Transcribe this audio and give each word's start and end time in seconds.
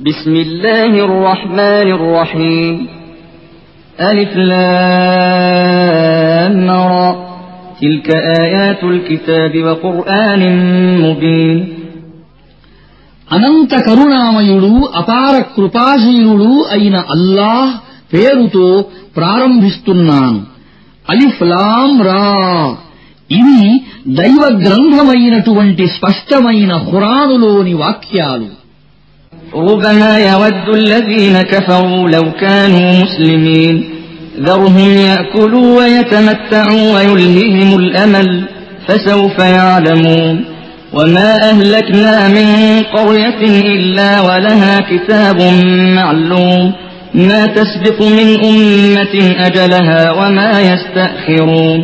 بسم 0.00 0.36
الله 0.36 1.04
الرحمن 1.04 1.88
الرحيم 1.90 2.86
ألف 4.00 4.36
لام 5.16 5.76
را 6.70 7.16
تلك 7.80 8.08
آيات 8.40 8.84
الكتاب 8.84 9.52
وقرآن 9.58 10.42
مبين 11.02 11.58
అనంత 13.28 13.72
కరుణామయుడు 13.86 14.70
అపార 15.00 15.34
కృపాశీలుడు 15.54 16.50
అయిన 16.74 16.96
అల్లాహ్ 17.14 17.72
పేరుతో 18.12 18.66
ప్రారంభిస్తున్నాను 19.16 20.40
అలిఫ్లాం 21.06 21.90
రా 22.08 22.28
ఇవి 23.30 23.62
దైవ 24.20 24.42
గ్రంథమైనటువంటి 24.62 25.84
స్పష్టమైన 25.96 26.72
ఖురానులోని 26.86 27.74
వాక్యాలు 27.82 28.48
ربما 29.54 30.18
يود 30.18 30.68
الذين 30.74 31.42
كفروا 31.42 32.08
لو 32.08 32.32
كانوا 32.40 32.92
مسلمين 33.02 33.84
ذرهم 34.40 34.90
يأكلوا 34.98 35.78
ويتمتعوا 35.78 36.94
ويلههم 36.94 37.78
الأمل 37.78 38.44
فسوف 38.88 39.38
يعلمون 39.38 40.44
وما 40.92 41.50
أهلكنا 41.50 42.28
من 42.28 42.48
قرية 42.96 43.40
إلا 43.74 44.20
ولها 44.20 44.80
كتاب 44.80 45.42
معلوم 45.96 46.72
ما 47.14 47.46
تسبق 47.46 48.02
من 48.02 48.44
أمة 48.44 49.14
أجلها 49.46 50.02
وما 50.12 50.60
يستأخرون 50.60 51.80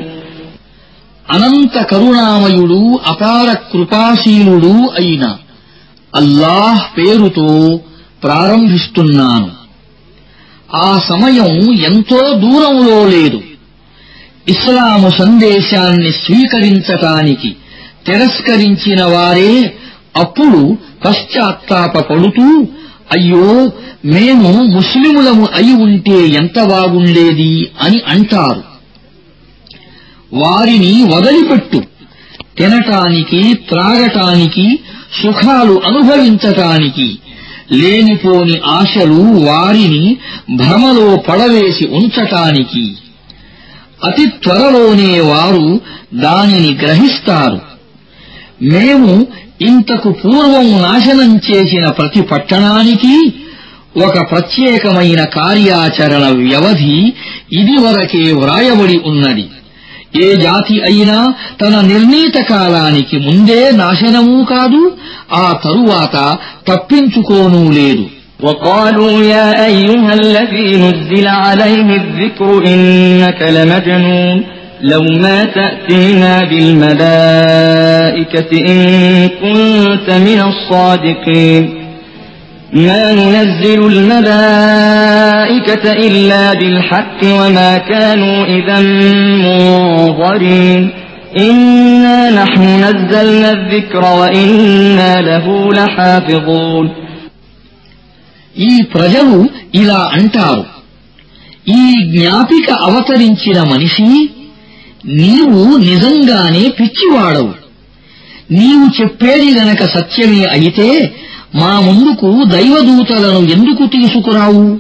అనంత 1.35 1.77
కరుణామయుడు 1.91 2.79
అపార 3.11 3.49
కృపాశీలుడు 3.73 4.73
అయిన 5.01 5.25
అల్లాహ్ 6.16 6.98
పేరుతో 6.98 7.80
ప్రారంభిస్తున్నాను. 8.24 9.52
ఆ 10.76 11.02
సమయం 11.10 11.74
ఎంతో 11.74 12.18
దూరంలో 12.18 13.08
లేదు. 13.08 13.42
ఇస్లాము 14.48 15.10
సందేశాన్ని 15.10 16.12
స్వీకరించటానికి 16.12 17.56
తిరస్కరించిన 18.06 19.04
వారే 19.04 19.78
అప్పుడు 20.18 20.78
పశ్చాత్తాపడుతూ 21.06 22.68
అయ్యో 23.18 23.72
మేము 24.06 24.64
ముస్లిములము 24.64 25.48
అయి 25.56 25.74
ఉంటే 25.74 26.28
ఎంత 26.28 26.64
బాగుండేది 26.64 27.72
అని 27.82 28.02
అంటారు. 28.08 28.64
వారిని 30.34 31.04
వదిలిపెట్టు. 31.16 31.84
తినటానికి 32.58 33.54
త్రాగటానికి 33.54 34.80
సుఖాలు 35.24 35.82
అనుభవించటానికి 35.86 37.20
లేనిపోని 37.72 38.62
ఆశలు 38.66 39.46
వారిని 39.46 40.18
భ్రమలో 40.56 41.16
పడవేసి 41.16 41.88
ఉంచటానికి. 41.88 42.98
అతి 44.04 44.26
త్వరలోనే 44.26 45.20
వారు 45.20 45.82
దానిని 46.14 46.78
గ్రహిస్తారు. 46.84 47.62
మేము 48.64 49.28
ఇంతకు 49.62 50.12
పూర్వం 50.12 50.82
నాశనం 50.82 51.38
చేసిన 51.38 51.86
ప్రతి 51.86 52.22
పట్టణానికి 52.22 53.34
ఒక 54.06 54.32
ప్రత్యేకమైన 54.32 55.24
కార్యాచరణ 55.24 56.24
వ్యవధి 56.24 57.14
ఇదివరకే 57.54 58.32
వ్రాయబడి 58.32 59.00
ఉన్నది. 59.06 59.50
ఏ 60.24 60.36
జాతి 60.36 60.82
అయినా 60.82 61.34
తన 61.62 61.82
నిర్ణీత 61.82 62.42
కాలానికి 62.42 63.18
ముందే 63.18 63.72
నాశనమూ 63.72 64.44
కాదు 64.44 64.98
ఆ 65.34 65.60
తరువాత 65.64 66.38
తప్పించుకోనూ 66.72 67.72
లేదు. 67.72 68.06
وقالوا 68.44 69.12
يا 69.12 69.54
أيها 69.72 70.14
الذي 70.14 70.70
نزل 70.76 71.28
عليه 71.28 71.96
الذكر 71.96 72.64
إنك 72.68 73.42
لمجنون. 73.50 74.44
لو 74.84 75.02
ما 75.02 75.44
تأتينا 75.44 76.46
بالملائكة 76.52 77.02
إن 78.52 78.84
كنت 79.28 80.14
من 80.14 80.42
الصادقين. 80.48 81.77
ما 82.87 83.13
ننزل 83.13 83.81
الملائكة 83.93 85.85
إلا 86.07 86.53
بالحق 86.55 87.21
وما 87.25 87.79
كانوا 87.79 88.39
إذا 88.47 88.79
منظرين 89.45 90.83
إنا 91.41 92.19
نحن 92.43 92.63
نزلنا 92.85 93.51
الذكر 93.53 94.05
وإنا 94.21 95.13
له 95.21 95.47
لحافظون 95.79 96.87
ఈ 98.69 98.73
ప్రజలు 98.95 99.37
ఇలా 99.81 100.01
అంటారు 100.17 100.65
ఈ 101.81 101.85
జ్ఞాపిక 102.15 102.69
అవతరించిన 102.89 103.59
మనిషి 103.73 104.09
నీవు 105.21 105.61
నిజంగానే 105.89 106.65
పిచ్చివాడవు 106.79 107.53
నీవు 108.59 108.87
చెప్పేది 108.99 109.49
గనక 109.59 109.83
సత్యమే 109.95 110.43
అయితే 110.55 110.89
మా 111.56 111.80
ముందుకు 111.80 112.44
దైవదూతలను 112.44 113.40
ఎందుకు 113.40 113.86
తీసుకురావు? 113.86 114.80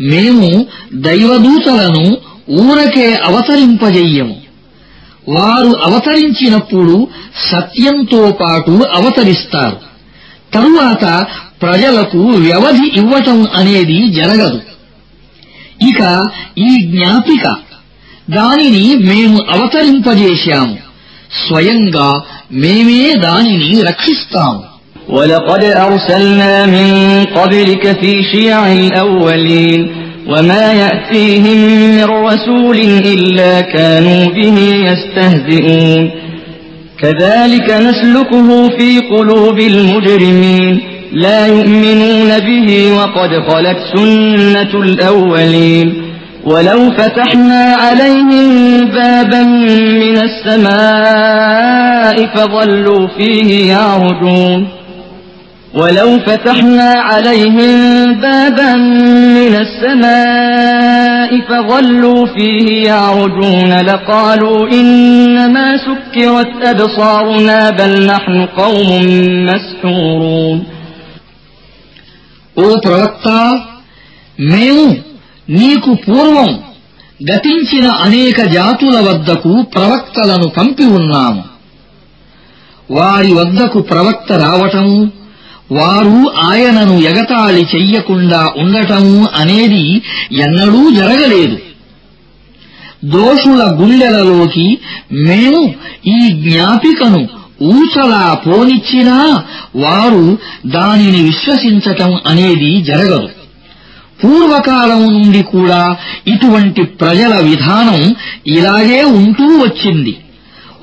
మేము 0.00 0.66
దైవదూతలను 0.94 2.16
ఊరకే 2.50 3.14
అవతరింపజెయ్యము 3.24 4.36
వారు 5.28 5.76
అవతరించినప్పుడు 5.84 7.08
సత్యంతో 7.52 8.38
పాటు 8.40 8.70
అవతరిస్తారు. 8.70 9.76
తరువాత 10.54 11.26
ప్రజలకు 11.62 12.18
వ్యవధి 12.18 12.92
ఇవ్వటం 12.96 13.46
అనేది 13.56 14.12
జరగదు. 14.12 14.60
ఇక 15.88 16.26
ఈ 16.58 16.82
జ్ఞాపిక 16.82 17.56
దానిని 18.30 18.96
మేము 18.96 19.38
అవతరింపజేశాము. 19.50 20.78
స్వయంగా 21.48 22.22
మేమే 22.52 23.14
దానిని 23.14 23.82
రక్షిస్తాము. 23.82 24.71
ولقد 25.08 25.64
أرسلنا 25.64 26.66
من 26.66 27.24
قبلك 27.24 28.00
في 28.00 28.22
شيع 28.34 28.72
الأولين 28.72 29.92
وما 30.28 30.72
يأتيهم 30.72 31.56
من 31.96 32.04
رسول 32.04 32.76
إلا 33.04 33.60
كانوا 33.60 34.26
به 34.26 34.58
يستهزئون. 34.88 36.10
كذلك 37.00 37.70
نسلكه 37.70 38.68
في 38.68 38.98
قلوب 38.98 39.58
المجرمين. 39.58 40.80
لا 41.12 41.46
يؤمنون 41.46 42.38
به 42.38 42.92
وقد 42.92 43.30
خلت 43.48 43.78
سنة 43.96 44.82
الأولين. 44.82 46.02
ولو 46.44 46.90
فتحنا 46.90 47.76
عليهم 47.80 48.84
بابا 48.84 49.42
من 50.02 50.18
السماء 50.18 52.16
فظلوا 52.34 53.08
فيه 53.18 53.72
يعرجون. 53.72 54.81
ولو 55.73 56.19
فتحنا 56.19 56.91
عليهم 56.99 57.75
بابا 58.15 58.73
من 59.37 59.53
السماء 59.57 61.31
فظلوا 61.41 62.25
فيه 62.27 62.67
يعرجون 62.83 63.71
لقالوا 63.81 64.59
إنما 64.71 65.67
سكرت 65.77 66.53
أبصارنا 66.65 67.69
بل 67.71 68.05
نحن 68.05 68.35
قوم 68.57 68.89
مسحورون 69.49 70.57
ఓ 72.57 72.67
ప్రవక్త 72.85 73.27
మేము 74.53 74.85
నీకు 75.57 75.91
పూర్వం 76.05 76.49
గతించిన 77.21 77.85
అనేక 78.05 78.39
జాతుల 78.55 78.95
వద్దకు 79.07 79.51
ప్రవక్తలను 79.75 80.47
పంపి 80.57 80.85
ఉన్నాము 80.97 81.43
వారి 82.89 83.31
వద్దకు 83.33 83.79
ప్రవక్త 83.91 84.31
రావటము 84.45 84.97
వారు 85.72 86.16
ఆయనను 86.44 86.96
ఎగతాళి 87.00 87.62
చెయ్యకుండా 87.74 88.40
ఉండటం 88.56 89.26
అనేది 89.34 89.84
ఎన్నడూ 90.32 90.90
జరగలేదు. 90.90 91.58
దోషుల 93.04 93.62
గుండెలలోకి 93.80 94.66
మేము 95.12 95.62
ఈ 96.06 96.18
జ్ఞాపికను 96.30 97.22
ఊచలా 97.62 98.24
పోనిచ్చినా 98.46 99.16
వారు 99.76 100.38
దానిని 100.66 101.22
విశ్వసించటం 101.22 102.12
అనేది 102.26 102.82
జరగదు. 102.82 103.28
పూర్వకాలం 104.24 105.02
నుండి 105.12 105.42
కూడా 105.42 105.96
ఇటువంటి 106.28 106.82
ప్రజల 106.82 107.34
విధానం 107.38 108.00
ఇలాగే 108.46 109.02
ఉంటూ 109.02 109.44
వచ్చింది. 109.44 110.16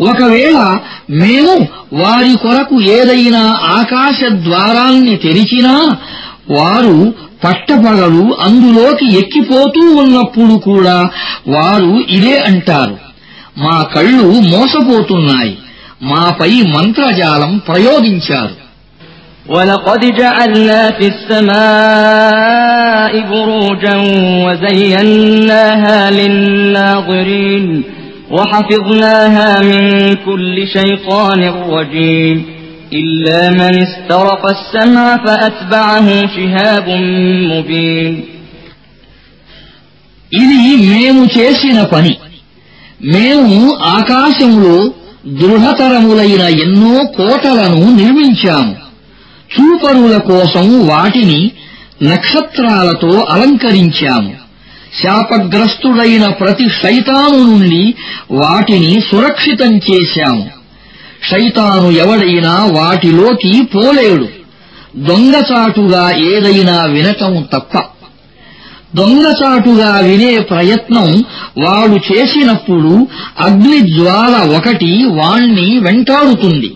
ఒకవేళ 0.01 0.59
మేము 1.21 1.55
వారి 2.01 2.33
కొరకు 2.45 2.77
ఏదైనా 2.97 3.43
ఆకాశ 3.79 4.19
ద్వారాల్ని 4.47 5.17
తెరిచినా 5.17 5.75
వారు 6.51 6.97
పట్టపగలు 7.45 8.25
అందులోకి 8.47 9.07
ఎక్కిపోతూ 9.19 9.83
ఉన్నప్పుడు 10.03 10.55
కూడా 10.69 10.99
వారు 11.49 11.93
ఇదే 12.17 12.37
అంటారు 12.49 12.97
మా 13.59 13.77
కళ్ళు 13.95 14.29
మోసపోతున్నాయి 14.53 15.55
మాపై 16.11 16.53
మంత్రజాలం 16.77 17.55
ప్రయోగించారు 17.69 18.55
ولقد 19.49 20.15
جعلنا 20.15 20.91
في 20.91 21.07
السماء 21.07 23.13
بروجا 23.31 23.97
وزيناها 24.45 26.11
للناظرين 26.11 27.85
وحفظناها 28.31 29.51
من 29.63 29.83
كل 30.27 30.57
شيطان 30.69 31.41
رجيم 31.71 32.37
إلا 32.93 33.51
من 33.51 33.75
استرق 33.79 34.43
السمع 34.49 35.17
فأتبعه 35.25 36.09
شهاب 36.37 36.87
مبين 37.53 38.15
ఇది 40.33 40.61
మేము 40.91 41.23
చేసిన 41.37 41.79
పని 41.85 42.15
మేము 43.15 43.57
ఆకాశంలో 43.97 44.77
దృఢతరములైన 45.41 46.43
ఎన్నో 46.65 46.97
కోటలను 47.19 47.83
నిర్మించాము 48.01 48.75
చూపరుల 49.51 50.17
కోసం 50.31 50.67
వాటిని 50.91 51.41
నక్షత్రాలతో 52.03 53.13
అలంకరించాము 53.35 54.33
శాపగ్రస్తుడైన 55.04 56.28
ప్రతి 56.28 56.70
శైతాను 56.70 57.44
నుండి 57.44 57.96
వాటిని 58.32 59.02
సురక్షితం 59.12 59.78
చేశాము. 59.78 60.50
శైతాను 61.32 61.92
ఎవడైనా 61.92 62.66
వాటిలోకి 62.66 63.62
పోలేడు. 63.76 64.28
దొంగచాటుగా 64.96 66.18
ఏదైనా 66.18 66.86
వినటం 66.86 67.48
తప్ప. 67.54 67.78
దొంగచాటుగా 68.96 70.00
వినే 70.00 70.40
ప్రయత్నం 70.40 71.24
వాడు 71.58 72.14
చేసినప్పుడు 72.14 73.08
అగ్నిజ్వాల 73.40 74.56
ఒకటి 74.58 75.06
వాణ్ణి 75.06 75.80
వెంటాడుతుంది. 75.80 76.76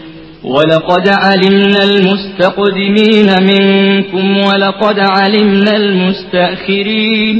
ولقد 0.44 1.08
علمنا 1.08 1.84
المستقدمين 1.84 3.28
منكم 3.42 4.36
ولقد 4.38 4.98
علمنا 5.00 5.76
المستأخرين 5.76 7.36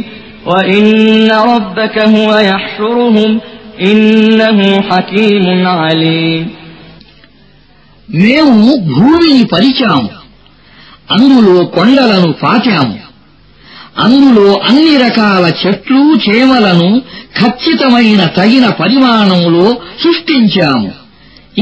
وإن 0.46 0.86
ربك 1.30 1.98
هو 1.98 2.30
يحشرهم 2.40 3.30
إنه 3.82 4.58
حكيم 4.82 5.46
عليم 5.80 6.44
మేము 8.08 8.58
భూమిని 8.90 9.44
పరిచాము 9.54 10.10
అందులో 11.14 11.56
కొండలను 11.76 12.30
పాచాము 12.42 12.96
అందులో 14.04 14.48
అన్ని 14.68 14.94
రకాల 15.04 15.44
చెట్లు 15.62 16.02
చేమలను 16.26 16.88
ఖచ్చితమైన 17.40 18.22
తగిన 18.38 18.66
పరిమాణంలో 18.80 19.66
సృష్టించాము 20.02 20.90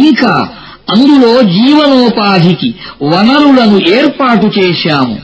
ఇంకా 0.07 0.35
అందులో 0.92 1.42
జీవనోపాధికి 1.42 2.76
వనరులను 3.04 3.90
ఏర్పాటు 3.90 4.60
చేశాము. 4.60 5.18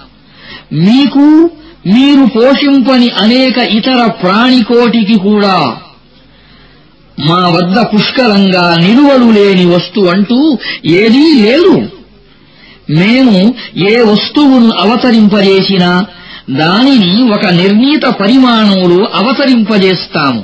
మీకు 0.73 1.49
మీరు 1.87 2.25
పోషింపని 2.25 3.09
అనేక 3.09 3.57
ఇతర 3.57 4.05
ప్రాణికోటికి 4.05 5.19
కూడా 5.19 5.77
మా 7.27 7.47
వద్ద 7.47 7.79
పుష్కలంగా 7.79 8.75
నిలువలు 8.75 9.31
లేని 9.31 9.65
వస్తువంటూ 9.65 10.57
ఏదీ 10.85 11.41
లేదు. 11.41 11.89
మేము 12.89 13.53
ఏ 13.89 14.01
వస్తువును 14.01 14.71
అవతరింపజేసినా 14.79 16.05
దానిని 16.51 17.31
ఒక 17.31 17.45
నిర్ణీత 17.45 18.05
పరిమాణంలో 18.05 19.05
అవతరింపజేస్తాము. 19.05 20.43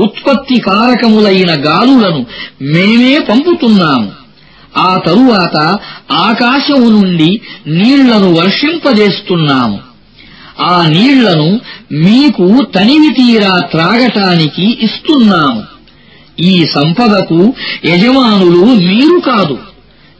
ఉత్పత్తి 0.00 0.60
కారకములైన 0.60 1.50
గాలులను 1.50 2.26
మేమే 2.62 3.18
పంపుతున్నాము. 3.18 4.25
ఆ 4.76 5.00
తరువాత 5.06 5.78
ఆకాశము 6.12 6.88
నుండి 6.88 7.40
నీళ్ళను 7.66 8.32
వర్షింపజేస్తున్నాము. 8.32 9.78
ఆ 10.60 10.86
నీళ్ళను 10.88 11.60
మీకు 11.92 12.64
తనివి 12.74 13.14
తీరా 13.14 13.58
త్రాగటానికి 13.58 14.78
ఇస్తున్నాము. 14.84 15.62
ఈ 16.40 16.66
సంపదకు 16.66 17.54
యజమానులు 17.84 18.64
మీరు 18.64 19.20
కాదు 19.20 19.58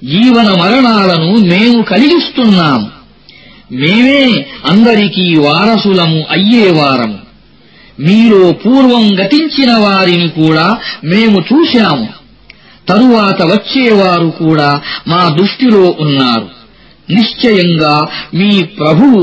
జీవన 0.04 0.46
మరణాలను 0.60 1.36
మేము 1.36 1.82
కలిగిస్తున్నాము. 1.82 2.96
మేమే 3.72 4.46
అందరికీ 4.68 5.38
వారసులము 5.38 6.24
అయ్యేవారము 6.30 7.18
మీలో 8.00 8.52
పూర్వం 8.52 9.20
గతించిన 9.20 9.72
వారిని 9.72 10.28
కూడా 10.28 10.76
మేము 11.04 11.44
చూశాము. 11.52 12.08
తరువాత 12.87 13.39
వచ్చేవారు 13.51 14.29
కూడా 14.41 14.69
మా 15.07 15.21
దృష్టిలో 15.37 15.83
ఉన్నారు 16.03 16.47
నిశ్చయంగా 17.09 17.95
మీ 18.33 18.51
ప్రభువు 18.79 19.21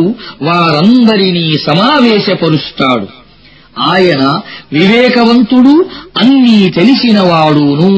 వారందరినీ 0.49 1.47
సమావేశపరుస్తాడు 1.69 3.09
ఆయన 3.91 4.23
వివేకవంతుడు 4.73 5.75
అన్నీ 6.21 6.59
తెలిసినవాడును 6.71 7.93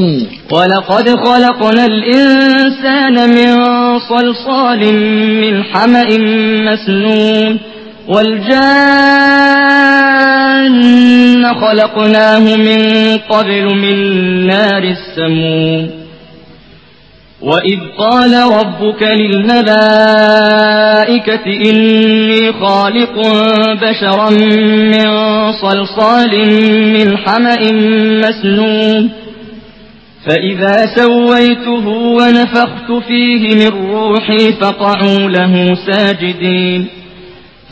ولقد 0.51 1.07
خلقنا 1.25 1.85
الإنسان 1.87 3.15
من 3.31 3.51
صلصال 4.11 4.81
من 5.43 5.55
حمأ 5.65 6.09
مسنون 6.67 7.53
والجان 8.08 8.66
خلقناه 11.54 12.56
من 12.56 12.82
قبل 13.30 13.76
من 13.76 13.98
نار 14.48 14.84
السموم. 14.84 15.90
وإذ 17.42 17.80
قال 17.98 18.34
ربك 18.34 19.04
للملائكة 19.04 19.76
إني 21.46 22.54
خالق 22.54 23.16
بشرا 23.82 24.30
من 24.30 25.08
صلصال 25.52 26.34
من 26.94 27.18
حمأ 27.18 27.72
مسنون. 28.22 29.12
فإذا 30.26 30.86
سويته 30.96 31.88
ونفخت 31.88 32.92
فيه 33.08 33.56
من 33.56 33.72
روحي 33.92 34.54
فقعوا 34.62 35.30
له 35.30 35.78
ساجدين. 35.88 36.88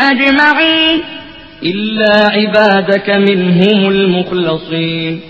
أجمعين 0.00 1.02
إلا 1.62 2.30
عبادك 2.30 3.16
منهم 3.16 3.88
المخلصين 3.90 5.20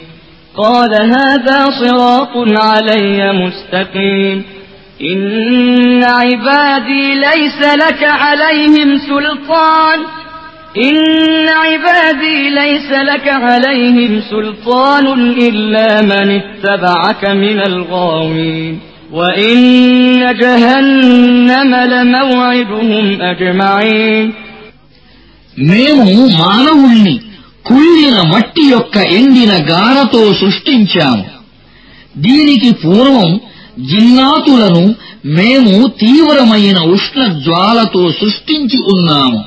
قال 0.56 0.94
هذا 0.94 1.64
صراط 1.80 2.36
علي 2.36 3.32
مستقيم 3.32 4.44
إن 5.02 6.04
عبادي 6.04 7.14
ليس 7.14 7.60
لك 7.76 8.04
عليهم 8.04 8.98
سلطان 8.98 10.00
إن 10.79 10.97
عبادي 11.61 12.49
ليس 12.51 12.89
لك 13.03 13.27
عليهم 13.27 14.21
سلطان 14.29 15.05
إلا 15.39 16.01
من 16.03 16.27
اتبعك 16.33 17.23
من 17.35 17.59
الغاوين 17.61 18.79
وإن 19.11 19.57
جهنم 20.35 21.71
لموعدهم 21.85 23.05
أجمعين 23.23 24.27
మేము 25.69 26.05
మానవుణ్ణి 26.41 27.15
కుళ్ళిన 27.65 28.17
మట్టి 28.31 28.63
యొక్క 28.67 28.95
ఎండిన 29.17 29.53
గారతో 29.71 30.21
సృష్టించాము 30.41 31.25
దీనికి 32.17 32.69
పూర్వం 32.83 33.31
జిన్నాతులను 33.91 34.83
మేము 35.37 35.73
తీవ్రమైన 35.99 36.79
ఉష్ణ 36.95 37.19
జ్వాలతో 37.45 38.03
సృష్టించి 38.19 38.79
ఉన్నాము 38.93 39.39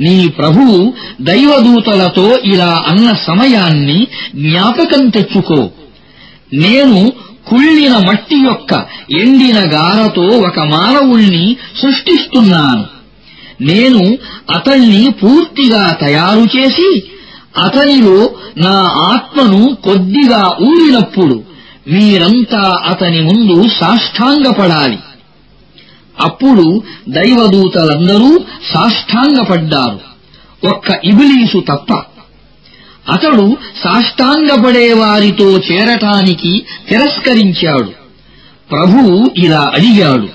నీ 0.00 0.28
ప్రభువు 0.28 0.94
దైవదూతలతో 1.20 2.38
ఇలా 2.44 2.82
అన్న 2.86 3.12
సమయాన్ని 3.26 4.06
జ్ఞాపకం 4.34 5.08
తెచ్చుకో. 5.08 5.70
నేను 6.54 7.12
కుళ్ళిన 7.46 7.96
మట్టి 7.96 8.36
యొక్క 8.36 8.86
ఎండిన 9.20 9.58
గారతో 9.58 10.22
ఒక 10.22 10.60
మానవుణ్ణి 10.60 11.56
సృష్టిస్తున్నాను. 11.82 12.84
నేను 13.60 14.18
అతణ్ణి 14.50 15.10
పూర్తిగా 15.10 15.92
తయారు 15.92 16.56
చేసి 16.56 17.02
అతనిలో 17.64 18.30
నా 18.58 18.90
ఆత్మను 18.94 19.76
కొద్దిగా 19.84 20.56
ఊరినప్పుడు 20.62 21.42
మీరంతా 21.88 22.82
అతని 22.86 23.20
ముందు 23.20 23.68
సాష్టాంగపడాలి. 23.68 24.98
అప్పుడు 26.20 26.82
దైవదూతలందరూ 27.08 28.38
సాష్టాంగపడ్డారు. 28.74 30.16
ఒక్క 30.66 31.00
ఇబిలీసు 31.04 31.58
తప్ప. 31.58 31.94
అతడు 33.12 33.56
సాష్టాంగపడే 33.84 34.92
వారితో 34.92 35.58
చేరటానికి 35.58 36.66
తిరస్కరించాడు. 36.88 37.92
ప్రభువు 38.70 39.30
ఇలా 39.36 39.70
అడిగాడు 39.74 40.28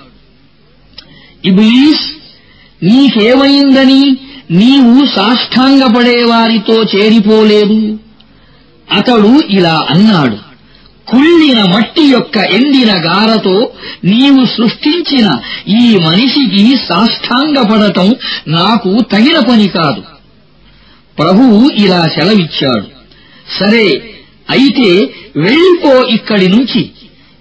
ఇబిలీస్ 1.45 2.11
నీకేమైందని 2.83 4.17
నీవు 4.51 5.05
సాష్టాంగపడే 5.05 6.23
వారితో 6.23 6.83
చేరిపోలేదు? 6.83 7.99
అతడు 8.91 9.41
ఇలా 9.49 9.87
అన్నాడు 9.89 10.50
కుళ్ళిన 11.11 11.63
మట్టి 11.63 12.03
యొక్క 12.03 12.37
ఎండిన 12.37 12.93
గారతో 12.93 13.71
నీవు 14.03 14.45
సృష్టించిన 14.45 15.29
ఈ 15.67 15.97
మనిషికి 15.97 16.77
సాష్టాంగపడటం 16.89 18.15
నాకు 18.47 18.99
తగిన 19.11 19.39
పని 19.39 19.67
కాదు. 19.67 20.01
ప్రభువు 21.19 21.69
ఇలా 21.69 22.07
సెలవిచ్చాడు. 22.07 22.85
సరే 23.59 24.15
అయితే 24.49 25.13
వెళ్ళిపో 25.37 26.03
ఇక్కడి 26.03 26.47
నుంచి. 26.47 26.91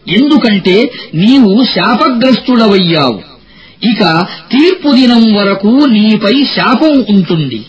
ఎందుకంటే 0.09 0.93
నీవు 1.15 1.65
శాపగ్రస్తుడవయ్యావు. 1.65 3.23
ఇక 3.91 4.27
తీర్పు 4.53 4.93
దినం 4.93 5.35
వరకు 5.35 5.67
నీపై 5.67 6.45
శాపం 6.45 7.05
ఉంటుంది. 7.09 7.65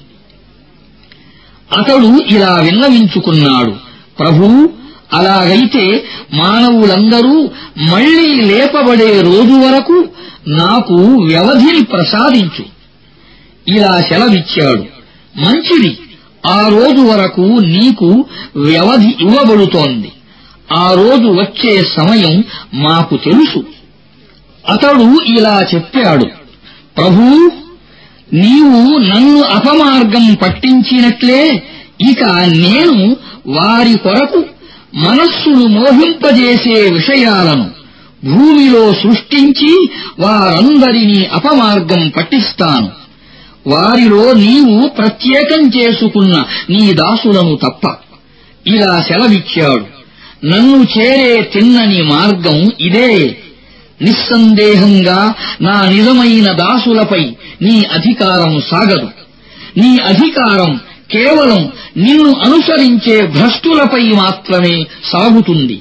అతడు 1.78 2.20
ఇలా 2.28 2.56
విన్నవించుకున్నాడు. 2.56 3.72
ప్రభూ 4.20 4.70
అలాగైతే 5.14 6.04
మానవులందరూ 6.34 7.50
మళ్ళీ 7.78 8.42
లేపబడే 8.42 9.22
రోజు 9.22 9.54
వరకు 9.54 10.06
నాకు 10.48 10.96
వ్యవధిని 11.24 11.84
ప్రసాదించు. 11.84 12.66
ఇలా 13.68 14.02
సెలవిచ్చాడు. 14.02 14.86
మంచిది. 15.40 15.98
ఆ 16.48 16.68
రోజు 16.68 17.02
వరకు 17.02 17.42
నీకు 17.60 18.26
వ్యవధి 18.56 19.16
ఇవ్వబడుతోంది. 19.22 20.12
ఆ 20.78 20.94
రోజు 20.94 21.28
వచ్చే 21.28 21.84
సమయం 21.98 22.44
మాకు 22.74 23.18
తెలుసు. 23.18 23.64
అతడు 24.70 25.22
ఇలా 25.24 25.66
చెప్పాడు. 25.76 26.26
ప్రభూ 26.98 27.52
నీవు 28.34 28.98
నన్ను 28.98 29.42
అపమార్గం 29.44 30.34
పట్టించినట్లే 30.34 31.64
ఇక 32.12 32.24
నేను 32.48 33.16
వారి 33.48 33.98
కొరకు 33.98 34.46
మనస్సును 34.96 35.68
మోహింపజేసే 35.68 36.90
విషయాలను 36.90 37.70
భూమిలో 38.26 38.94
సృష్టించి 38.94 39.90
వారందరినీ 40.20 41.26
అపమార్గం 41.26 42.10
పట్టిస్తాను. 42.10 42.90
వారిలో 43.68 44.34
నీవు 44.34 44.88
ప్రత్యేకం 44.88 45.68
చేసుకున్న 45.68 46.44
నీ 46.70 46.94
దాసులను 46.94 47.56
తప్ప 47.56 47.96
ఇలా 48.68 49.02
సెలవిచ్చాడు. 49.02 50.02
నన్ను 50.46 50.88
చేరే 50.98 51.42
తిన్నని 51.42 52.02
మార్గం 52.02 52.72
ఇదే. 52.80 53.38
నిస్సందేహంగా 54.02 55.34
నా 55.62 55.90
నిజమైన 55.90 56.52
దాసులపై 56.52 57.34
నీ 57.62 57.84
అధికారం 57.94 58.62
సాగదు. 58.72 59.10
నీ 59.78 59.98
అధికారం 59.98 60.80
కేవలం 61.11 61.61
నిన్ను 61.97 62.31
అనుసరించే 62.47 63.17
భ్రష్టులపై 63.37 64.05
మాత్రమే 64.23 64.77
సాగుతుంది 65.11 65.79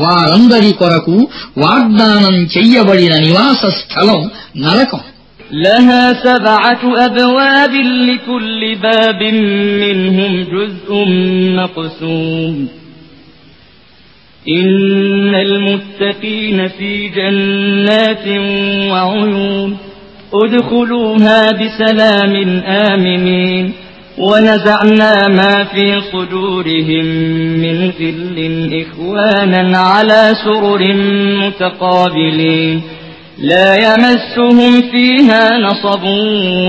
వారందరి 0.00 0.70
కొరకు 0.80 1.16
వాగ్దానం 1.62 2.36
చెయ్యబడిన 2.54 3.14
నివాస 3.26 3.62
స్థలం 3.80 4.22
నరకం 4.64 5.02
لها 5.64 6.04
سبعة 6.24 6.82
أبواب 7.06 7.74
لكل 8.08 8.60
باب 8.82 9.20
منهم 9.82 10.32
جزء 10.54 10.88
مقسوم 11.58 12.56
إن 14.46 15.34
المتقين 15.36 16.68
في 16.68 17.08
جنات 17.08 18.26
وعيون 18.90 19.70
ادخلوها 20.34 21.40
بسلام 21.52 22.34
آمنين 22.90 23.66
ونزعنا 24.18 25.28
ما 25.28 25.64
في 25.64 25.86
صدورهم 26.12 27.06
من 27.64 27.76
غل 27.98 28.38
إخوانا 28.82 29.78
على 29.78 30.32
سرر 30.44 30.82
متقابلين 31.42 32.82
لا 33.50 33.68
يمسهم 33.86 34.58
فيها 34.92 35.58
نصب 35.58 36.04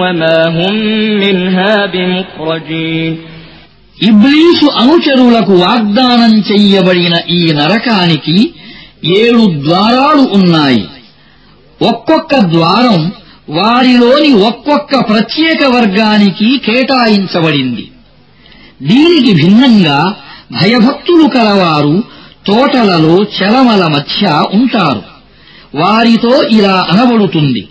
وما 0.02 0.38
هم 0.58 0.76
منها 1.24 1.74
بمخرجين 1.94 3.14
ఇబ్లీసు 4.10 4.66
అనుచరులకు 4.82 5.54
వాగ్దానం 5.66 6.34
చెయ్యబడిన 6.50 7.16
ఈ 7.38 7.42
నరకానికి 7.60 8.38
ఏడు 9.20 9.44
ద్వారాలు 9.66 10.24
ఉన్నాయి 10.38 10.82
ఒక్కొక్క 11.82 12.34
ద్వారం 12.56 13.00
వారిలోని 13.51 14.33
ఒక్కొక్క 14.33 14.99
ప్రత్యేక 15.09 15.65
వర్గానికి 15.65 16.59
కేటాయించబడింది. 16.59 17.91
దీనికి 18.83 19.33
భిన్నంగా 19.35 20.17
భయభక్తులు 20.53 21.29
కలవారు 21.29 22.05
తోటలలో 22.47 23.17
చలమల 23.17 23.87
మధ్య 23.87 24.43
ఉంటారు. 24.55 25.03
వారితో 25.75 26.43
ఇలా 26.43 26.87
అనబడుతుంది 26.91 27.69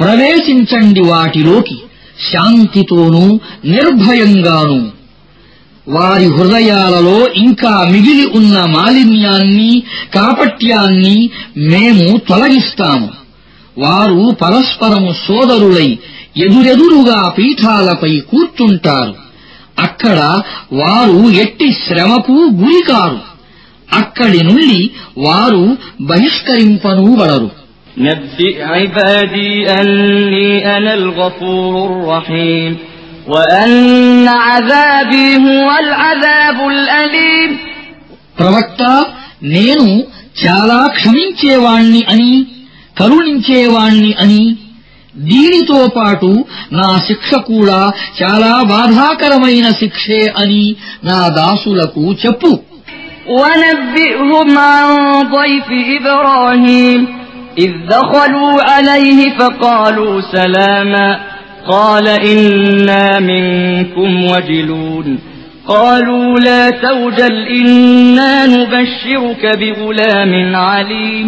ప్రవేశించండి 0.00 1.00
వాటిలోకి 1.00 1.78
శాంతితోనూ 2.32 3.40
నిర్భయంగానూ. 3.64 4.88
వారి 5.88 6.26
హృదయాలలో 6.26 7.26
ఇంకా 7.32 7.88
మిగిలి 7.92 8.26
ఉన్న 8.26 8.64
మాలిన్యాన్ని 8.64 9.82
కాపట్యాన్ని 10.14 11.30
మేము 11.56 12.16
తొలగిస్తాము. 12.16 13.23
వారు 13.77 14.21
పరస్పరము 14.41 15.11
సోదరులై 15.25 15.89
ఎదురెదురుగా 16.37 17.19
పీఠాలపై 17.37 18.13
కూర్చుంటారు 18.31 19.13
అక్కడ 19.83 20.19
వారు 20.79 21.19
ఎట్టి 21.43 21.69
శ్రమకు 21.83 22.37
గురికారు 22.61 23.19
అక్కడి 23.89 24.41
నుండి 24.49 24.81
వారు 25.27 25.63
బహిష్కరింపనూబడరు 26.09 27.49
نبئ 27.99 28.55
عبادي 28.73 29.53
أني 29.71 30.51
أنا 30.77 30.93
الغفور 30.93 31.73
الرحيم 31.85 32.71
وأن 33.27 33.73
عذابي 34.45 35.27
هو 35.37 35.69
العذاب 35.79 36.57
الأليم 36.67 37.51
ప్రవక్త 38.37 38.81
నేను 39.49 39.87
చాలా 40.41 40.79
క్షమించేవాణ్ణి 40.95 42.01
అని 42.11 42.31
కరుణించేవాణ్ణి 42.97 44.11
అని 44.23 44.41
దీనితో 45.15 45.81
పాటు 45.95 46.29
నా 46.79 46.89
శిక్ష 47.07 47.29
కూడా 47.47 47.79
చాలా 48.19 48.51
బాధాకరమైన 48.71 49.67
శిక్షే 49.81 50.21
అని 50.43 50.63
నా 51.09 51.19
దాసులకు 51.39 52.05
చెప్పు 52.23 52.51
ونبئهم 53.39 54.49
عن 54.69 54.87
ضيف 55.31 55.67
إبراهيم 55.97 56.99
إذ 57.57 57.71
دخلوا 57.89 58.63
عليه 58.63 59.37
فقالوا 59.39 60.21
سلاما 60.33 61.09
قال 61.67 62.07
إنا 62.07 63.19
منكم 63.21 64.23
وجلون 64.23 65.07
قالوا 65.67 66.39
لا 66.39 66.69
توجل 66.69 67.35
إنا 67.51 68.45
نبشرك 68.47 69.43
بغلام 69.57 70.33
عليم 70.57 71.27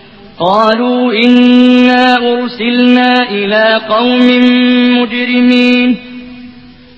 قالوا 0.39 1.13
إنا 1.25 2.15
أرسلنا 2.15 3.29
إلى 3.31 3.81
قوم 3.89 4.27
مجرمين. 5.01 5.95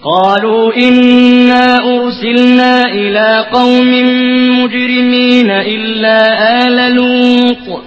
قالوا 0.03 0.73
إنا 0.77 1.77
أرسلنا 1.77 2.83
إلى 2.83 3.45
قوم 3.51 3.91
مجرمين 4.63 5.51
إلا 5.51 6.21
آل 6.67 6.95
لوط. 6.95 7.81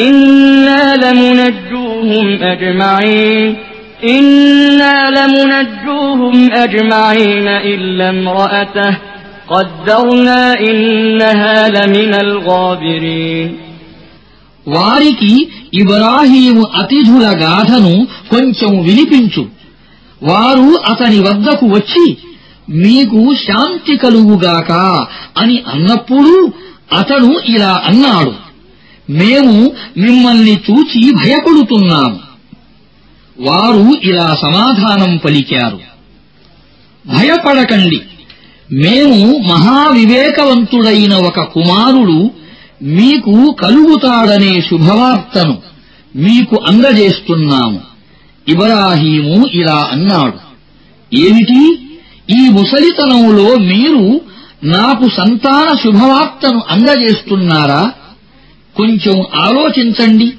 إنا 0.00 0.96
لمنجوهم 0.96 2.42
أجمعين. 2.42 3.56
إنا 4.08 5.10
لمنجوهم 5.10 6.52
أجمعين 6.52 7.48
إلا 7.48 8.10
امرأته. 8.10 8.96
قدرنا 9.48 10.60
إنها 10.60 11.68
لمن 11.68 12.14
الغابرين. 12.14 13.67
వారికి 14.68 15.48
ఇబ్రాహీము 15.74 16.62
అతిథుల 16.74 17.26
గాథను 17.26 18.06
కొంచెం 18.30 18.82
వినిపించు. 18.82 19.46
వారు 20.22 20.80
అతని 20.90 21.18
వద్దకు 21.20 21.66
వచ్చి 21.66 22.16
మీకు 22.70 23.34
శాంతి 23.34 23.96
కలుగుగాక 23.96 24.72
అని 25.36 25.62
అన్నప్పుడు 25.68 26.52
అతను 26.92 27.40
ఇలా 27.48 27.82
అన్నాడు 27.84 28.32
మేము 29.10 29.72
మిమ్మల్ని 29.96 30.54
చూచి 30.54 31.12
భయపడుతున్నాము 31.12 32.20
వారు 33.40 33.92
ఇలా 34.02 34.36
సమాధానం 34.42 35.16
పలికారు 35.16 35.80
భయపడకండి. 37.06 38.00
మేము 38.72 39.38
మహావివేకవంతుడైన 39.48 41.14
ఒక 41.14 41.40
కుమారుడు 41.40 42.30
మీకు 42.82 43.56
కలుగుతాడనే 43.62 44.60
శుభవార్తను 44.60 45.58
మీకు 46.16 46.62
అందజేస్తున్నాము. 46.66 47.80
ఇబ్రాహీము 48.48 49.46
ఇలా 49.46 49.88
అన్నాడు 49.92 50.48
ఏమిటి? 51.16 51.78
ఈ 52.30 52.48
ముసలితనంలో 52.48 53.56
మీరు 53.56 54.20
నాకు 54.64 55.08
సంతాన 55.08 55.76
శుభవార్తను 55.84 56.62
అందజేస్తున్నారా? 56.70 57.92
కొంచెం 58.76 59.24
ఆలోచించండి. 59.34 60.32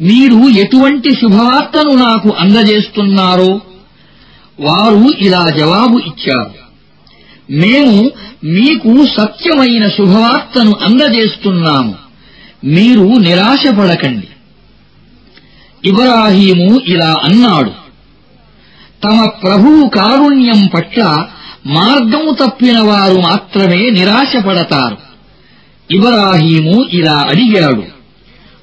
మీరు 0.00 0.48
ఎటువంటి 0.48 1.14
శుభవార్తను 1.14 1.90
నాకు 1.90 2.34
అందజేస్తున్నారో? 2.38 3.60
వారు 4.60 5.08
ఇలా 5.18 5.46
జవాబు 5.58 5.98
ఇచ్చారు 5.98 6.67
మేము 7.50 8.10
మీకు 8.44 9.06
సత్యమైన 9.06 9.88
శుభవార్తను 9.88 10.72
అందజేస్తున్నాము. 10.82 11.94
మీరు 12.64 13.16
నిరాశపడకండి. 13.18 14.28
ఇబ్రాహీము 15.84 16.80
ఇలా 16.86 17.16
అన్నాడు. 17.24 17.70
తమ 19.04 19.26
ప్రభువు 19.26 19.88
కారుణ్యం 19.88 20.66
పట్ల 20.74 21.26
మార్గం 21.66 22.34
తప్పిన 22.44 22.78
వారు 22.78 23.14
మాత్రమే 23.14 23.90
నిరాశపడతారు. 23.90 24.96
ఇబ్రాహీము 25.90 26.84
ఇలా 26.92 27.24
అడిగాడు. 27.28 27.82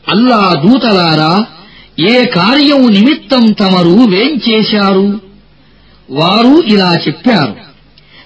అల్లా 0.09 0.63
దూతలారా 0.65 1.45
ఏ 2.09 2.25
కార్యం 2.25 2.93
నిమిత్తం 2.93 3.51
తమరు 3.51 4.05
వేంచేశారు? 4.09 5.21
వారు 6.09 6.63
ఇలా 6.65 6.95
చెప్పారు. 7.07 7.64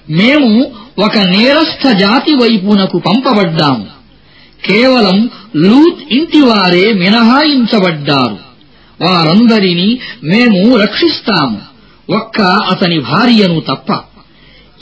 మేము 0.10 0.72
ఒక 1.00 1.18
నేరస్థ 1.18 1.88
జాతి 1.88 2.34
వైపునకు 2.34 2.98
పంపబడ్డాము. 3.00 3.86
కేవలం 4.66 5.30
లూత్ 5.56 6.14
ఇంటివారే 6.14 6.94
మినహాయించబడ్డారు. 6.94 8.38
వారందరినీ 9.02 10.00
మేము 10.24 10.78
రక్షిస్తాము. 10.78 11.62
ఒక్క 12.16 12.42
అతని 12.42 13.00
భార్యను 13.00 13.60
తప్ప. 13.60 13.94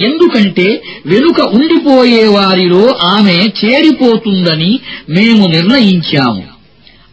ఎందుకంటే 0.04 0.84
వెనుక 1.06 1.42
ఉండిపోయేవారిలో 1.42 2.96
ఆమె 3.04 3.50
చేరిపోతుందని 3.66 4.80
మేము 5.10 5.48
నిర్ణయించాము 5.48 6.44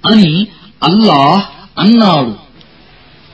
అని 0.06 0.46
అల్లాహ్ 0.82 1.42
అన్నాడు. 1.78 2.43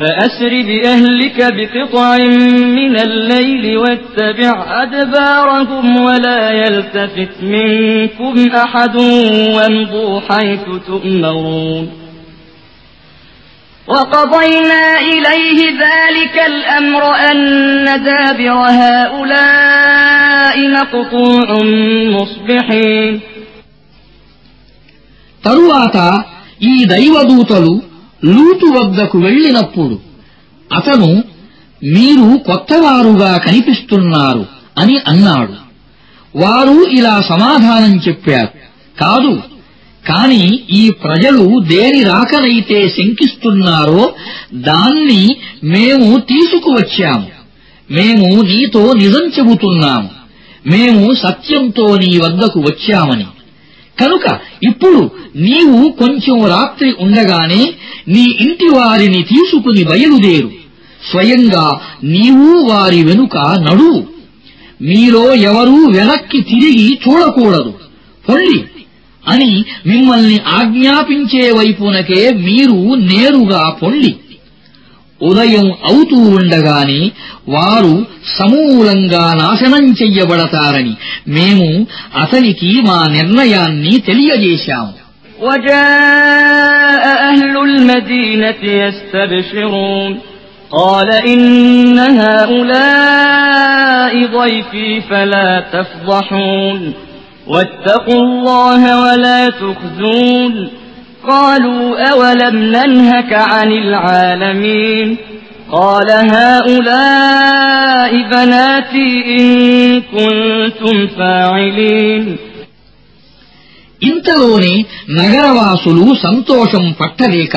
فأسر 0.00 0.52
بأهلك 0.68 1.38
بقطع 1.56 2.16
من 2.78 2.92
الليل 3.00 3.64
واتبع 3.76 4.82
أدبارهم 4.82 5.96
ولا 5.96 6.50
يلتفت 6.50 7.34
منكم 7.42 8.34
أحد 8.64 8.96
وامضوا 9.56 10.20
حيث 10.20 10.64
تؤمرون 10.86 12.02
وقضينا 13.86 14.84
إليه 15.00 15.58
ذلك 15.86 16.36
الأمر 16.46 17.02
أن 17.30 17.84
دابر 17.84 18.52
هؤلاء 18.82 20.56
مقطوع 20.78 21.48
مصبحين 22.16 23.20
తరువాత 25.48 25.96
ఈ 26.62 26.74
దైవదూతలు 26.84 27.74
లూతు 28.25 28.65
వద్దకు 28.65 29.19
వెళ్ళినప్పుడు 29.19 29.99
అతను 30.73 31.23
మీరు 31.83 32.37
కొత్తవారుగా 32.37 33.37
కనిపిస్తున్నారు 33.37 34.45
అని 34.77 34.99
అన్నాడు. 35.07 35.53
వారు 36.35 36.85
ఇలా 36.89 37.21
సమాధానం 37.29 37.99
చెప్పారు. 38.07 38.49
కాదు 38.99 39.41
కాని 40.07 40.59
ఈ 40.71 40.89
ప్రజలు 40.89 41.59
దేని 41.59 42.03
రాకనైతే 42.03 42.89
శంకిస్తున్నారో 42.89 44.13
దాన్ని 44.53 45.37
మేము 45.63 46.19
తీసుకువచ్చాము. 46.19 47.27
మేము 47.91 48.41
నీతో 48.41 48.93
నిజం 48.93 49.31
చెబుతున్నాము. 49.39 50.09
మేము 50.67 51.13
సత్యంతో 51.13 51.95
నీ 51.95 52.17
వద్దకు 52.17 52.59
వచ్చామని. 52.59 53.25
కనుక 53.99 54.39
ఇప్పుడు 54.63 55.11
నీవు 55.35 55.91
కొంచెం 55.91 56.45
రాత్రి 56.45 56.93
ఉండగానే 56.99 57.73
నీ 58.07 58.23
ఇంటి 58.41 58.65
వారిని 58.65 59.23
తీసుకుని 59.23 59.83
బయలుదేరు. 59.83 60.51
స్వయంగా 61.11 61.79
నీవు 62.03 62.69
వారి 62.69 63.03
వెనుక 63.03 63.37
నడువు 63.37 64.03
మీలో 64.81 65.33
ఎవరూ 65.35 65.85
వెనక్కి 65.85 66.41
తిరిగి 66.41 66.99
చూడకూడదు. 67.07 67.73
పొండి 68.29 68.63
అని 69.27 69.63
మిమ్మల్ని 69.85 70.39
ఆజ్ఞాపించే 70.47 71.51
వైపునకే 71.51 72.33
మీరు 72.33 72.95
నేరుగా 72.95 73.69
పొండి. 73.69 74.15
ఉదయం 75.20 75.66
అవుతూ 75.88 76.16
ఉండగానే 76.36 77.00
వారు 77.48 77.92
సమూలంగా 78.36 79.24
నాశనం 79.42 79.84
చెయ్యబడతారని 80.00 80.94
మేము 81.28 81.68
అతనికి 82.22 82.72
మా 82.88 83.00
నిర్ణయాన్ని 83.16 83.94
తెలియజేశాము 84.08 84.92
وجاء 85.42 87.04
أهل 87.30 87.54
المدينة 87.68 88.62
يستبشرون 88.82 90.12
قال 90.72 91.08
إن 91.26 91.98
هؤلاء 92.92 94.26
ضيفي 94.28 95.00
فلا 95.00 95.50
تفضحون 95.72 96.80
واتقوا 97.46 98.20
الله 98.20 99.02
ولا 99.02 99.48
تخزون 99.52 100.52
قالوا 101.26 101.82
أولم 102.12 102.56
ننهك 102.56 103.32
عن 103.32 103.72
العالمين 103.74 105.08
قال 105.72 106.08
هؤلاء 106.30 108.12
بناتي 108.24 109.10
إن 109.32 109.46
كنتم 110.12 110.96
فاعلين 111.08 112.24
ఇంతలోనే 114.00 114.74
నగరవాసులు 115.18 116.04
సంతోషం 116.24 116.84
పట్టలేక 117.00 117.56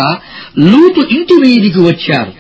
లూతు 0.66 1.02
ఇంటి 1.16 1.36
మీదికి 1.44 1.82
వచ్చారు 1.88 2.34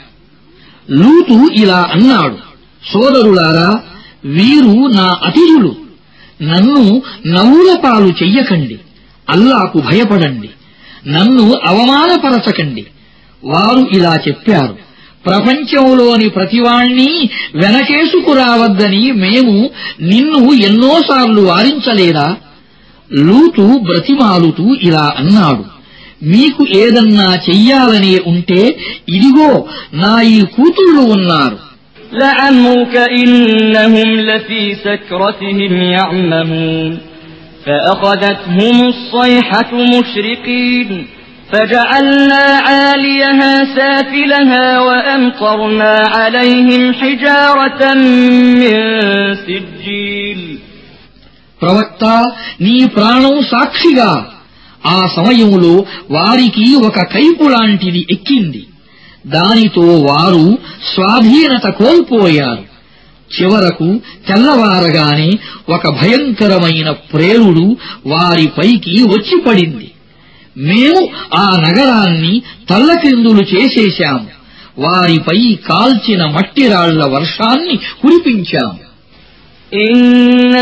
లూతు 0.89 1.37
ఇలా 1.61 1.79
అన్నాడు 1.95 2.37
సోదరులారా 2.83 3.69
వీరు 4.35 4.75
నా 4.97 5.07
అతిథులు 5.27 5.71
నన్ను 6.49 6.83
నవ్వుల 7.35 7.71
పాలు 7.85 8.09
చెయ్యకండి 8.21 8.77
అల్లాకు 9.27 9.77
భయపడండి 9.89 10.49
నన్ను 11.15 11.45
అవమానపరచకండి 11.69 12.83
వారు 13.43 13.83
ఇలా 13.97 14.13
చెప్పారు 14.27 14.75
ప్రపంచంలోని 15.25 16.27
ప్రతివాణ్ణి 16.29 17.11
వెనకేసుకురావద్దని 17.61 19.03
మేము 19.23 19.55
నిన్ను 20.09 20.39
ఎన్నోసార్లు 20.67 21.41
వారించలేదా 21.49 22.27
లూతు 23.11 23.65
బ్రతిమాలుతూ 23.87 24.65
ఇలా 24.87 25.05
అన్నాడు 25.21 25.63
మీకు 26.31 26.63
ఏదన్నా 26.77 27.29
చెయ్యాలనే 27.47 28.15
ఉంటే 28.25 28.61
ఇదిగో 29.15 29.51
నా 30.03 30.13
ఈ 30.33 30.39
కూతుళ్ళు 30.55 31.03
ఉన్నారు 31.15 31.57
لعمرك 32.15 32.95
إنهم 33.15 34.09
لفي 34.21 34.63
سكرتهم 34.77 35.73
يعمهون 35.89 36.91
فأخذتهم 37.65 38.87
الصيحة 38.87 39.71
مشرقين 39.93 40.89
فجعلنا 41.51 42.43
عاليها 42.67 43.51
سافلها 43.75 44.79
وأمطرنا 44.79 45.93
عليهم 46.15 46.93
حجارة 46.93 47.81
من 48.61 48.75
سجيل 49.45 50.41
ప్రవక్త 51.61 52.03
నీ 52.61 52.77
ప్రాణం 52.95 53.35
సాక్షిగా 53.51 54.11
ఆ 54.89 54.99
సమయంలో 55.17 55.73
వారికి 56.11 56.65
ఒక 56.87 56.97
కైపు 57.15 57.45
లాంటిది 57.49 58.01
ఎక్కింది 58.09 58.63
దానితో 59.25 59.85
వారు 60.07 60.45
స్వాధీనత 60.93 61.67
కోల్పోయారు 61.79 62.63
చివరకు 63.31 63.87
తెల్లవారగానే 64.27 65.29
ఒక 65.69 65.83
భయంకరమైన 65.99 66.89
ప్రేరుడు 67.11 67.65
వారిపైకి 68.13 68.95
వచ్చి 69.13 69.37
పడింది 69.45 69.87
మేము 70.67 71.01
ఆ 71.35 71.47
నగరాన్ని 71.65 72.33
తల్లకిందులు 72.69 73.43
చేసేశాము 73.53 74.29
వారిపై 74.85 75.39
కాల్చిన 75.69 76.21
మట్టిరాళ్ల 76.35 77.03
వర్షాన్ని 77.15 77.77
కురిపించాము 78.01 78.81
إن 79.73 80.03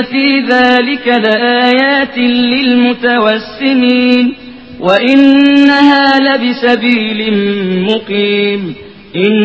في 0.04 0.26
ذلك 0.50 1.06
لآيات 1.26 2.16
للمتوسمين 2.54 4.26
وإنها 4.80 6.06
لبسبيل 6.20 7.20
مقيم 7.84 8.62
إن 9.18 9.42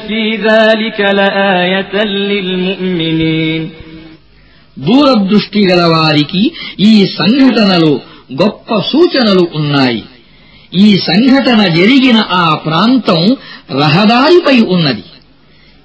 في 0.00 0.22
ذلك 0.42 0.98
لآية 1.12 1.94
للمؤمنين 2.30 3.62
దూరదృష్టి 4.76 5.62
గల 5.68 5.82
వారికి 5.92 6.42
ఈ 6.82 6.92
సంఘటనలో 7.18 7.92
గొప్ప 8.40 8.68
సూచనలు 8.92 9.44
ఉన్నాయి 9.58 10.00
ఈ 10.72 10.88
సంఘటన 11.08 11.60
జరిగిన 11.78 12.18
ఆ 12.38 12.48
ప్రాంతం 12.66 13.20
రహదారిపై 13.82 14.58
ఉన్నది 14.76 15.04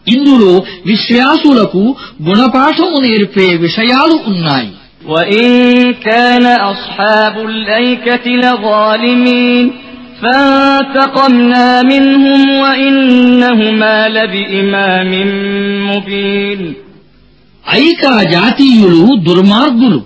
ఇందులో 0.08 0.52
విశ్వాసులకు 0.92 1.84
గుణపాఠము 2.28 2.98
నేర్పే 3.06 3.48
విషయాలు 3.68 4.18
ఉన్నాయి 4.32 4.72
وإن 5.08 5.48
كان 6.06 6.46
أصحاب 6.74 7.36
الأيكة 7.46 8.26
لظالمين 8.38 9.66
فانتقمنا 10.22 11.82
منهم 11.84 12.42
وإنهما 12.64 13.96
لبإمام 14.10 15.12
مبين 15.90 16.62
ఐకా 17.66 18.14
జాతీయులు 18.36 19.04
దుర్మార్గులు 19.28 20.00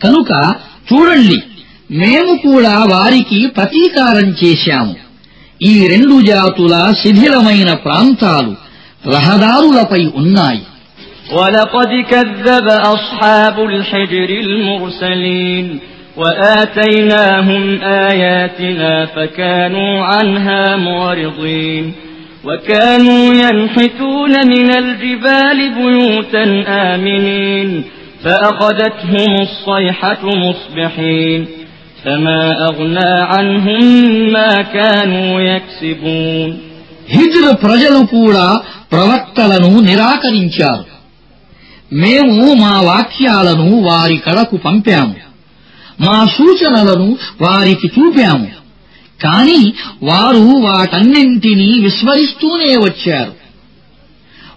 కనుక 0.00 0.30
చూడండి 0.88 1.38
మేము 1.94 2.32
కూడా 2.46 2.74
వారికి 2.92 3.38
ప్రతీకారం 3.56 4.28
చేశాము 4.40 4.94
ఈ 5.60 5.74
రెండు 5.92 6.16
జాతుల 6.28 6.74
శిథిలమైన 7.02 7.70
ప్రాంతాలు 7.86 8.52
రహదారులపై 9.14 10.02
ఉన్నాయి 10.20 10.62
ولقد 11.32 11.90
كذب 12.10 12.66
أصحاب 12.94 13.56
الحجر 13.70 14.30
المرسلين 14.44 15.66
وآتيناهم 16.16 17.80
آياتنا 17.82 19.06
فكانوا 19.06 20.04
عنها 20.04 20.76
معرضين 20.76 21.92
وكانوا 22.44 23.34
ينحتون 23.34 24.32
من 24.48 24.68
الجبال 24.72 25.58
بيوتا 25.74 26.44
آمنين 26.68 27.84
فأخذتهم 28.24 29.32
الصيحة 29.40 30.22
مصبحين 30.24 31.46
فما 32.04 32.42
أغنى 32.68 33.12
عنهم 33.32 33.84
ما 34.32 34.52
كانوا 34.74 35.40
يكسبون 35.42 36.50
హిజ్ర్ 37.08 37.50
ప్రజలు 37.64 38.00
కూడా 38.16 38.46
ప్రవక్తలను 38.92 39.70
నిరాకరించారు 39.88 40.84
మేము 42.02 42.44
మా 42.62 42.74
వాక్యాలను 42.88 43.68
వారి 43.86 44.16
కడకు 44.26 44.56
పంపాము 44.66 45.14
మా 46.01 46.25
సూచనలను 46.25 47.17
వారికి 47.41 47.87
చూపాము. 47.87 48.47
కాని 49.23 49.73
వారు 50.03 50.37
వాటన్నింటినీ 50.37 51.79
విస్మరిస్తూనే 51.79 52.75
వచ్చారు. 52.75 53.33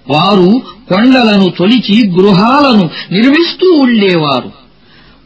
వారు 0.09 0.63
కొండలను 0.89 1.49
తొలిచి 1.59 2.09
గృహాలను 2.09 2.91
నిర్మిస్తూ 3.13 3.73
ఉండేవారు. 3.73 4.53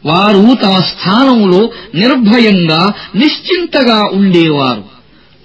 వారు 0.05 0.55
తమ 0.63 0.79
స్థానంలో 0.79 1.69
నిర్భయంగా 1.95 2.93
నిశ్చింతగా 3.15 4.03
ఉండేవారు. 4.13 4.83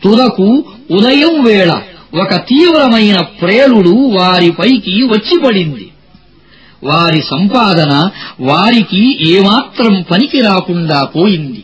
తుదకు 0.05 0.64
ఉదయం 0.90 1.44
వేళ 1.44 1.72
ఒక 2.14 2.35
తీవ్రమైన 2.35 3.20
ప్రేలుడు 3.20 3.90
వారిపైకి 3.90 5.02
వచ్చిపడింది. 5.02 5.88
వారి 6.86 7.21
సంపాదన 7.21 7.93
వారికి 8.50 9.02
ఏమాత్రం 9.34 9.93
పనికి 10.12 10.41
రాకుండా 10.50 11.02
పోయింది 11.17 11.62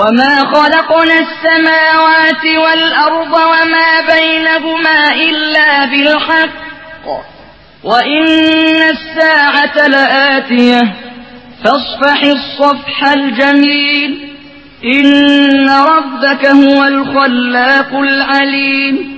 وما 0.00 0.34
خلقنا 0.54 1.16
السماوات 1.26 2.44
والأرض 2.64 3.32
وما 3.52 3.90
بينهما 4.12 4.98
إلا 5.28 5.84
بالحق 5.84 6.54
وإن 7.84 8.26
الساعة 8.94 9.76
لآتية 9.86 10.82
فاصفح 11.64 12.20
الصفح 12.36 13.04
الجميل 13.08 14.10
إن 14.84 15.68
ربك 15.92 16.46
هو 16.46 16.84
الخلاق 16.84 17.90
العليم 18.08 19.17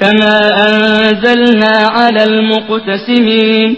كما 0.00 0.36
أنزلنا 0.68 1.74
على 1.96 2.24
المقتسمين 2.24 3.76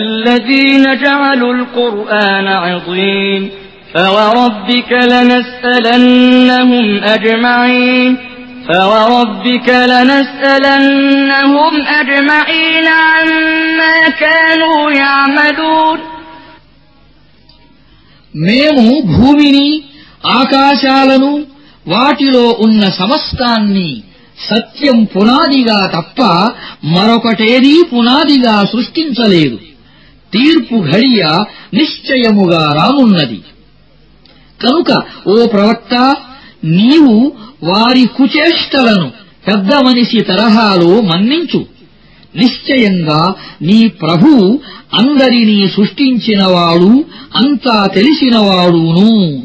الذين 0.00 0.84
جعلوا 1.04 1.54
القرآن 1.54 2.46
عظيم 2.64 3.50
فوربك 3.94 4.92
لنسألنهم 5.12 6.86
أجمعين 7.04 8.16
فوربك 8.68 9.68
لنسألنهم 9.92 11.72
أجمعين 12.00 12.86
عما 12.86 13.96
كانوا 14.20 14.80
يعملون 15.02 15.98
మేము 18.46 18.84
భూమిని 19.14 19.68
ఆకాశాలను 20.38 21.32
వాటిలో 21.92 22.44
ఉన్న 22.66 22.82
సమస్తాన్ని 23.00 23.90
సత్యం 24.39 25.03
పునాదిగా 25.03 25.85
తప్ప 25.85 26.21
మరొకటేదీ 26.85 27.81
పునాదిగా 27.93 28.63
సృష్టించలేదు. 28.63 29.55
తీర్పు 30.33 30.75
ఘడియ 30.75 31.43
నిశ్చయముగా 31.73 32.73
రానున్నది. 32.73 33.41
కనుక 34.61 35.01
ఓ 35.27 35.45
ప్రవక్త 35.45 36.15
నీవు 36.65 37.31
వారి 37.63 38.05
కుచేష్టలను 38.05 39.11
పెద్ద 39.47 39.73
మనిషి 39.73 40.21
తరహాలో 40.21 41.01
మన్నించు. 41.01 41.65
నిశ్చయంగా 42.35 43.33
నీ 43.61 43.87
ప్రభు 43.87 44.59
అందరినీ 44.93 45.67
సృష్టించినవాడు 45.67 47.05
అంతా 47.35 47.87
తెలిసినవాడును. 47.87 49.43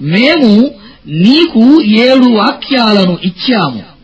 మేము 0.00 0.70
నీకు 1.06 1.82
ఏడు 1.82 2.26
వాక్యాలను 2.26 3.18
ఇచ్చాము. 3.24 3.97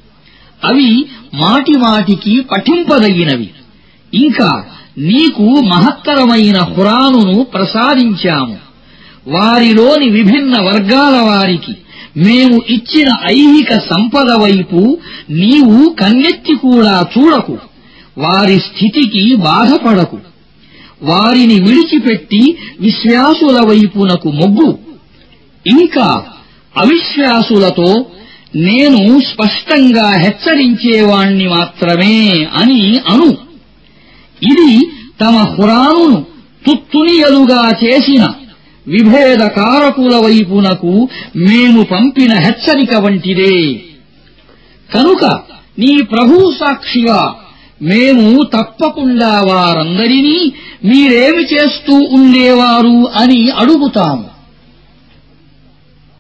అవి 0.65 1.07
మాటిమాటికి 1.35 2.41
పఠింపదగినవి. 2.41 3.51
ఇంకా 4.15 4.65
నీకు 4.99 5.43
మహత్తరమైన 5.43 6.59
హురానును 6.59 7.45
ప్రసాదించాము. 7.45 8.57
వారిలోని 9.29 10.09
విభిన్న 10.09 10.61
వర్గాల 10.61 11.17
వారికి 11.21 11.77
మేము 12.17 12.61
ఇచ్చిన 12.69 13.09
ఐహిక 13.31 13.73
సంపద 13.73 14.31
వైపు 14.31 14.99
నీవు 15.31 15.89
కన్నెత్తి 15.89 16.55
కూడా 16.55 17.07
చూడకు. 17.19 17.59
వారి 18.19 18.59
స్థితికి 18.59 19.37
బాధపడకు. 19.37 20.19
వారిని 21.03 21.55
విడిచిపెట్టి 21.55 22.57
విశ్వాసుల 22.81 23.67
వైపునకు 23.67 24.31
మొగ్గు. 24.31 24.79
ఇంకా 25.67 26.25
అవిశ్వాసులతో 26.77 28.07
నేను 28.57 29.21
స్పష్టంగా 29.21 30.11
హెచ్చరించేవాణ్ణి 30.11 31.49
మాత్రమే 31.49 32.49
అని 32.55 33.01
అను. 33.09 33.31
ఇది 34.43 34.87
తమ 35.21 35.37
హురాను 35.37 36.27
తుత్తునియలుగా 36.67 37.71
చేసిన 37.85 38.29
విభేదకారకుల 38.89 40.17
వైపునకు 40.17 41.09
మేము 41.37 41.83
పంపిన 41.83 42.33
హెచ్చరిక 42.33 42.97
వంటిదే. 42.97 43.75
కనుక 44.95 45.25
నీ 45.79 46.03
ప్రభు 46.03 46.53
సాక్షిగా 46.61 47.35
మేము 47.83 48.43
తప్పకుండా 48.43 49.41
వారందరినీ 49.41 50.53
మీరేమి 50.85 51.43
చేస్తూ 51.43 51.95
ఉండేవారు 51.95 53.09
అని 53.23 53.51
అడుగుతాము. 53.51 54.34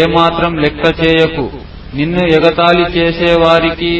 ఏమాత్రం 0.00 0.52
లెక్క 0.56 0.84
చేయకు 1.00 1.44
నిన్ను 1.94 2.22
ఎగతాళి 2.36 2.84
చేసేవారికి 2.96 3.92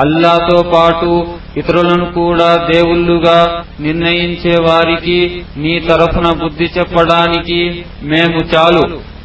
అల్లాతో 0.00 0.58
పాటు 0.74 1.10
ఇతరులను 1.56 2.06
కూడా 2.12 2.50
దేవుళ్ళుగా 2.70 3.38
నిర్ణయించే 3.80 4.54
వారికి 4.68 5.18
నీ 5.56 5.74
తరఫున 5.88 6.28
బుద్ధి 6.42 6.68
చెప్పడానికి 6.76 7.60
మేము 8.04 8.40
చాలు 8.52 8.84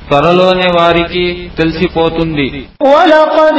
త్వరలోనే 0.09 0.67
వారికి 0.77 1.25
తెలిసిపోతుంది 1.57 2.47
ولقد 2.85 3.55